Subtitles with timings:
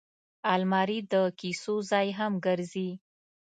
[0.53, 2.89] الماري د کیسو ځای هم ګرځي